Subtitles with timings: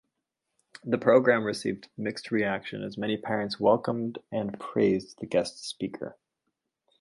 [0.83, 6.17] The programme received mixed reaction as many parents welcomed and praised the guest speaker.